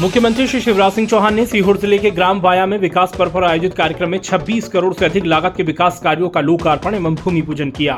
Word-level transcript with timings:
मुख्यमंत्री 0.00 0.46
श्री 0.46 0.60
शिवराज 0.60 0.92
सिंह 0.92 1.06
चौहान 1.08 1.34
ने 1.34 1.44
सीहोर 1.46 1.76
ज़िले 1.76 1.96
के 1.98 2.10
ग्राम 2.10 2.40
वाया 2.40 2.66
में 2.66 2.76
विकास 2.78 3.12
पर्व 3.18 3.30
पर 3.30 3.44
आयोजित 3.44 3.72
कार्यक्रम 3.74 4.10
में 4.10 4.18
26 4.20 4.68
करोड़ 4.68 4.92
से 4.94 5.04
अधिक 5.04 5.24
लागत 5.24 5.54
के 5.56 5.62
विकास 5.62 5.98
कार्यों 6.04 6.28
का 6.28 6.40
लोकार्पण 6.40 6.94
एवं 6.94 7.14
भूमि 7.14 7.42
पूजन 7.42 7.70
किया। 7.70 7.96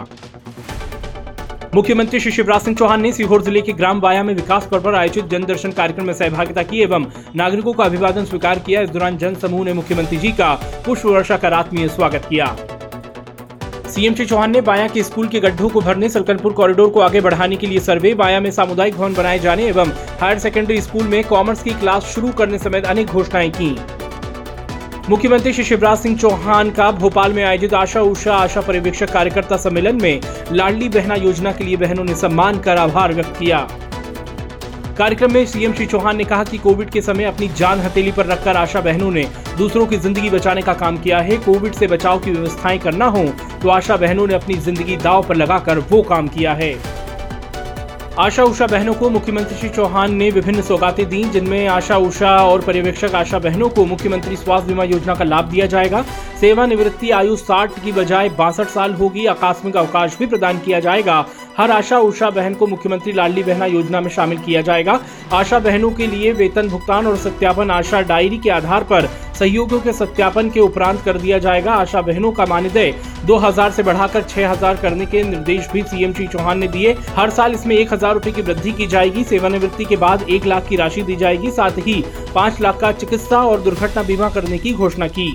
मुख्यमंत्री 1.74 2.20
श्री 2.20 2.32
शिवराज 2.32 2.62
सिंह 2.62 2.76
चौहान 2.76 3.00
ने 3.00 3.12
सीहोर 3.12 3.42
ज़िले 3.42 3.60
के 3.60 3.72
ग्राम 3.72 4.00
बाया 4.00 4.22
में 4.22 4.34
विकास 4.34 4.68
पर्व 4.70 4.82
पर 4.82 4.94
आयोजित 4.94 5.28
जनदर्शन 5.28 5.72
कार्यक्रम 5.72 6.06
में 6.06 6.14
सहभागिता 6.14 6.62
की 6.62 6.82
एवं 6.82 7.06
नागरिकों 7.36 7.72
का 7.72 7.84
अभिवादन 7.84 8.24
स्वीकार 8.24 8.58
किया। 8.58 8.80
इस 8.80 8.90
दौरान 8.90 9.18
जन 9.18 9.34
समूह 9.36 9.64
ने 9.64 9.72
मुख्यमंत्री 9.74 10.18
जी 10.18 10.32
का 10.32 10.54
पुष्प 10.86 11.06
वर्षा 11.06 11.36
कर 11.36 11.52
आत्मीय 11.54 11.88
स्वागत 11.90 12.26
किया। 12.30 12.54
सीएम 13.90 14.14
श्री 14.14 14.24
चौहान 14.26 14.50
ने 14.50 14.60
बाया 14.60 14.86
के 14.88 15.02
स्कूल 15.02 15.28
के 15.28 15.40
गड्ढों 15.40 15.68
को 15.68 15.80
भरने 15.80 16.08
सलकनपुर 16.08 16.52
कॉरिडोर 16.52 16.88
को 16.90 17.00
आगे 17.00 17.20
बढ़ाने 17.20 17.56
के 17.56 17.66
लिए 17.66 17.80
सर्वे, 17.80 18.12
बाया 18.14 18.40
में 18.40 18.50
सामुदायिक 18.50 18.94
भवन 18.96 19.14
बनाए 19.14 19.38
जाने 19.38 19.66
एवं 19.66 19.88
हायर 20.20 20.38
सेकेंडरी 20.38 20.80
स्कूल 20.80 21.06
में 21.06 21.22
कॉमर्स 21.24 21.62
की 21.62 21.70
क्लास 21.70 22.04
शुरू 22.04 22.30
करने 22.32 22.58
समेत 22.58 22.84
अनेक 22.84 23.06
घोषणाएँ 23.06 23.50
की। 23.50 23.76
मुख्यमंत्री 25.08 25.52
श्री 25.52 25.64
शिवराज 25.64 25.98
सिंह 25.98 26.16
चौहान 26.16 26.70
का 26.70 26.90
भोपाल 26.92 27.32
में 27.32 27.42
आयोजित 27.44 27.74
आशा 27.74 28.00
उषा 28.02 28.34
आशा 28.34 28.60
पर्यवेक्षक 28.60 29.12
कार्यकर्ता 29.12 29.56
सम्मेलन 29.56 30.02
में 30.02 30.20
लाडली 30.52 30.88
बहना 30.88 31.14
योजना 31.14 31.52
के 31.52 31.64
लिए 31.64 31.76
बहनों 31.76 32.04
ने 32.04 32.14
सम्मान 32.14 32.60
कर 32.60 32.76
आभार 32.76 33.14
व्यक्त 33.14 33.36
किया। 33.38 33.68
कार्यक्रम 35.00 35.32
में 35.32 35.44
सीएम 35.46 35.72
श्री 35.72 35.84
चौहान 35.86 36.16
ने 36.16 36.24
कहा 36.24 36.44
कि 36.44 36.58
कोविड 36.58 36.90
के 36.90 37.00
समय 37.02 37.24
अपनी 37.24 37.48
जान 37.50 37.80
हथेली 37.80 38.10
पर 38.12 38.26
रखकर 38.26 38.56
आशा 38.56 38.80
बहनों 38.80 39.10
ने 39.10 39.22
दूसरों 39.58 39.86
की 39.86 39.96
ज़िंदगी 39.98 40.30
बचाने 40.30 40.62
का 40.62 40.74
काम 40.74 40.98
किया 40.98 41.18
है। 41.20 41.36
कोविड 41.38 41.74
से 41.74 41.86
बचाव 41.86 42.18
की 42.20 42.30
व्यवस्थाएँ 42.30 42.78
करना 42.78 43.06
हो 43.06 43.24
तो 43.62 43.68
आशा 43.70 43.96
बहनों 43.96 44.26
ने 44.26 44.34
अपनी 44.34 44.54
ज़िंदगी 44.56 44.96
दाव 44.98 45.26
पर 45.28 45.36
लगाकर 45.36 45.78
वो 45.80 46.02
काम 46.04 46.28
किया 46.28 46.52
है। 46.54 46.74
आशा 48.18 48.44
उषा 48.44 48.66
बहनों 48.66 48.94
को 48.94 49.08
मुख्यमंत्री 49.10 49.56
श्री 49.58 49.68
चौहान 49.70 50.14
ने 50.14 50.30
विभिन्न 50.30 50.62
सौगातें 50.62 51.08
दी, 51.08 51.22
जिनमें 51.24 51.66
आशा 51.68 51.96
उषा 51.98 52.36
और 52.38 52.60
पर्यवेक्षक 52.60 53.14
आशा 53.14 53.38
बहनों 53.38 53.68
को 53.68 53.84
मुख्यमंत्री 53.86 54.36
स्वास्थ्य 54.36 54.68
बीमा 54.68 54.84
योजना 54.84 55.14
का 55.14 55.24
लाभ 55.24 55.44
दिया 55.50 55.66
जाएगा। 55.66 56.02
सेवानिवृत्ति 56.40 57.10
आयु 57.12 57.36
साठ 57.38 57.78
की 57.84 57.92
बजाय 57.92 58.28
बासठ 58.38 58.68
साल 58.68 58.94
होगी। 58.94 59.26
आकस्मिक 59.28 59.76
अवकाश 59.76 60.16
भी 60.18 60.26
प्रदान 60.26 60.58
किया 60.58 60.80
जाएगा। 60.80 61.24
हर 61.58 61.70
आशा 61.70 61.98
उषा 62.00 62.30
बहन 62.30 62.54
को 62.54 62.66
मुख्यमंत्री 62.66 63.12
लाडली 63.12 63.42
बहना 63.42 63.66
योजना 63.66 64.00
में 64.00 64.10
शामिल 64.10 64.38
किया 64.38 64.60
जाएगा। 64.62 64.98
आशा 65.32 65.58
बहनों 65.58 65.90
के 65.90 66.06
लिए 66.06 66.32
वेतन 66.32 66.68
भुगतान 66.68 67.06
और 67.06 67.16
सत्यापन 67.16 67.70
आशा 67.70 68.00
डायरी 68.02 68.38
के 68.38 68.50
आधार 68.50 68.84
पर 68.84 69.08
सहयोगियों 69.38 69.80
के 69.80 69.92
सत्यापन 69.92 70.50
के 70.50 70.60
उपरांत 70.60 71.02
कर 71.02 71.18
दिया 71.18 71.38
जाएगा। 71.38 71.72
आशा 71.74 72.00
बहनों 72.02 72.32
का 72.32 72.46
मानदेय 72.46 72.94
2000 73.26 73.70
से 73.70 73.82
बढ़ाकर 73.82 74.22
6000 74.24 74.80
करने 74.82 75.06
के 75.06 75.22
निर्देश 75.22 75.68
भी 75.72 75.82
सीएम 75.82 76.12
श्री 76.12 76.26
चौहान 76.26 76.58
ने 76.58 76.68
दिए। 76.68 76.96
हर 77.16 77.30
साल 77.30 77.52
इसमें 77.52 77.76
एक 77.76 77.92
हज़ार 77.92 78.14
रूपए 78.14 78.30
की 78.30 78.42
वृद्धि 78.42 78.72
की 78.72 78.86
जाएगी। 78.86 79.24
सेवानिवृत्ति 79.24 79.84
के 79.84 79.96
बाद 79.98 80.28
एक 80.30 80.46
लाख 80.46 80.68
की 80.68 80.76
राशि 80.76 81.02
दी 81.02 81.16
जाएगी। 81.16 81.50
साथ 81.50 81.78
ही 81.78 82.02
पाँच 82.34 82.60
लाख 82.60 82.80
का 82.80 82.92
चिकित्सा 82.94 83.42
और 83.42 83.60
दुर्घटना 83.60 84.02
बीमा 84.02 84.28
करने 84.30 84.58
की 84.58 84.72
घोषणा 84.72 85.08
की। 85.08 85.34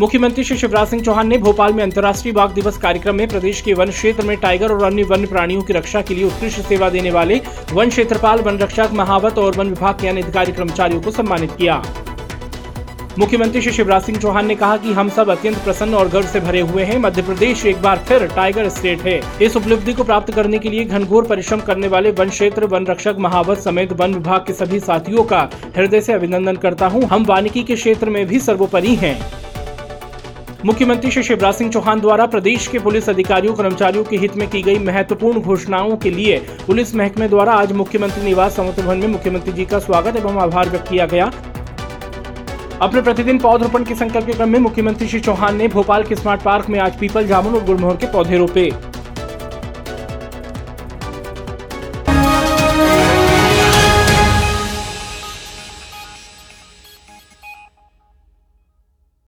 मुख्यमंत्री 0.00 0.42
श्री 0.44 0.56
शिवराज 0.56 0.88
सिंह 0.88 1.02
चौहान 1.02 1.26
ने 1.28 1.38
भोपाल 1.38 1.72
में 1.72 1.82
अंतर्राष्ट्रीय 1.82 2.32
बाघ 2.34 2.48
दिवस 2.50 2.76
कार्यक्रम 2.78 3.14
में 3.14 3.26
प्रदेश 3.28 3.60
के 3.60 3.72
वन 3.74 3.90
क्षेत्र 3.90 4.24
में 4.26 4.36
टाइगर 4.36 4.72
और 4.72 4.82
अन्य 4.84 5.02
वन्य 5.02 5.26
प्राणियों 5.26 5.62
की 5.62 5.72
रक्षा 5.72 6.00
के 6.02 6.14
लिए 6.14 6.24
उत्कृष्ट 6.24 6.60
सेवा 6.60 6.88
देने 6.90 7.10
वाले 7.10 7.40
वन 7.72 7.88
क्षेत्रपाल, 7.88 8.40
वन 8.40 8.58
रक्षक, 8.58 8.90
महावत 8.92 9.38
और 9.38 9.56
वन 9.56 9.68
विभाग 9.68 10.00
के 10.00 10.08
अन्य 10.08 10.22
अधिकारी 10.22 10.52
कर्मचारियों 10.52 11.00
को 11.02 11.10
सम्मानित 11.10 11.50
किया। 11.50 11.82
मुख्यमंत्री 13.18 13.60
श्री 13.60 13.72
शिवराज 13.72 14.02
सिंह 14.02 14.18
चौहान 14.18 14.46
ने 14.46 14.54
कहा 14.54 14.76
कि 14.76 14.92
हम 14.92 15.08
सब 15.08 15.30
अत्यंत 15.30 15.58
प्रसन्न 15.58 15.94
और 15.94 16.08
गर्व 16.08 16.26
से 16.26 16.40
भरे 16.40 16.60
हुए 16.60 16.84
हैं। 16.84 16.98
मध्य 16.98 17.22
प्रदेश 17.22 17.64
एक 17.66 17.82
बार 17.82 17.98
फिर 18.08 18.26
टाइगर 18.26 18.68
स्टेट 18.68 19.00
है। 19.00 19.20
इस 19.42 19.56
उपलब्धि 19.56 19.92
को 19.92 20.04
प्राप्त 20.04 20.34
करने 20.34 20.58
के 20.58 20.70
लिए 20.70 20.84
घनघोर 20.84 21.26
परिश्रम 21.26 21.60
करने 21.60 21.88
वाले 21.88 22.10
वन 22.12 22.28
क्षेत्र, 22.28 22.66
वन 22.66 22.86
रक्षक, 22.86 23.16
महावत 23.18 23.58
समेत 23.58 23.92
वन 23.92 24.14
विभाग 24.14 24.46
के 24.46 24.52
सभी 24.54 24.80
साथियों 24.80 25.24
का 25.24 25.48
हृदय 25.76 26.00
से 26.00 26.12
अभिनंदन 26.12 26.56
करता 26.56 26.86
हूँ। 26.86 27.02
हम 27.04 27.24
वानिकी 27.24 27.62
के 27.62 27.74
क्षेत्र 27.74 28.10
में 28.10 28.24
भी 28.26 28.40
सर्वोपरि 28.40 28.94
हैं। 28.94 29.39
मुख्यमंत्री 30.66 31.10
श्री 31.10 31.22
शिवराज 31.22 31.54
सिंह 31.54 31.70
चौहान 31.70 32.00
द्वारा 32.00 32.24
प्रदेश 32.26 32.66
के 32.66 32.78
पुलिस 32.78 33.08
अधिकारियों, 33.08 33.54
कर्मचारियों 33.54 34.02
के 34.04 34.16
हित 34.16 34.34
में 34.36 34.48
की 34.50 34.60
गई 34.62 34.78
महत्वपूर्ण 34.78 35.40
घोषणाओं 35.40 35.96
के 35.96 36.10
लिए 36.10 36.38
पुलिस 36.66 36.94
महकमे 36.96 37.28
द्वारा 37.28 37.52
आज 37.52 37.72
मुख्यमंत्री 37.72 38.24
निवास 38.24 38.56
समर्थ 38.56 38.80
भवन 38.80 38.98
में 38.98 39.08
मुख्यमंत्री 39.08 39.52
जी 39.52 39.64
का 39.64 39.78
स्वागत 39.78 40.16
एवं 40.16 40.40
आभार 40.40 40.68
व्यक्त 40.70 40.88
किया 40.88 41.06
गया। 41.06 41.30
अपने 42.82 43.02
प्रतिदिन 43.02 43.38
पौधरोपण 43.38 43.84
के 43.84 43.94
संकल्प 43.94 44.26
के 44.26 44.32
क्रम 44.32 44.48
में 44.48 44.58
मुख्यमंत्री 44.58 45.08
श्री 45.08 45.20
चौहान 45.20 45.56
ने 45.56 45.68
भोपाल 45.68 46.04
के 46.04 46.16
स्मार्ट 46.16 46.42
पार्क 46.42 46.68
में 46.68 46.78
आज 46.78 46.98
पीपल 46.98 47.26
जामुन 47.26 47.54
और 47.54 47.64
गुड़मोहर 47.64 47.96
के 47.96 48.12
पौधे 48.12 48.38
रोपे। 48.38 48.70